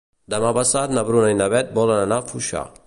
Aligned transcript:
Demà 0.33 0.53
passat 0.57 0.95
na 0.97 1.03
Bruna 1.11 1.29
i 1.35 1.39
na 1.43 1.49
Beth 1.57 1.71
volen 1.81 2.03
anar 2.09 2.21
a 2.25 2.29
Foixà. 2.33 2.69